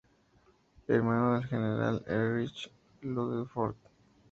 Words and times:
Hermano 0.87 1.35
del 1.35 1.45
general 1.47 2.03
Erich 2.07 2.71
Ludendorff. 3.01 3.77